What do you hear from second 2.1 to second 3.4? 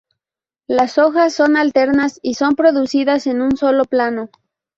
y son producidas en